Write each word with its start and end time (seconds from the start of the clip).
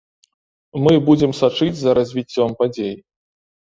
Мы 0.87 0.93
будзем 1.11 1.31
сачыць 1.41 1.77
за 1.81 1.91
развіццём 1.99 2.49
падзей. 2.63 2.95